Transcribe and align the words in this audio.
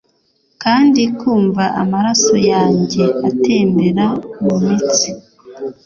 kandi 0.63 1.01
kumva 1.19 1.63
amaraso 1.81 2.35
yanjye 2.51 3.03
atembera 3.29 4.05
mumitsi 4.43 5.09